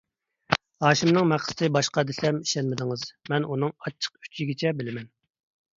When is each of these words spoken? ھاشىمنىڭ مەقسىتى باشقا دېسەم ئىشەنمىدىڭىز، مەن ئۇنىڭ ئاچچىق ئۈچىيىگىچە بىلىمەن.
ھاشىمنىڭ 0.85 1.27
مەقسىتى 1.33 1.69
باشقا 1.77 2.05
دېسەم 2.13 2.41
ئىشەنمىدىڭىز، 2.49 3.07
مەن 3.35 3.47
ئۇنىڭ 3.51 3.77
ئاچچىق 3.79 4.21
ئۈچىيىگىچە 4.23 4.79
بىلىمەن. 4.83 5.11